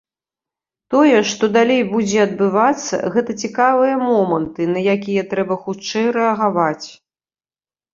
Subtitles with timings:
[0.93, 6.87] Тое, што далей будзе адбывацца, гэта цікавыя моманты, на якія трэба хутчэй рэагаваць.